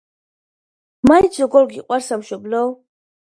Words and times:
მაინც 1.11 1.37
როგორ 1.43 1.69
გიყვარს 1.75 2.09
სამშობლო? 2.13 2.63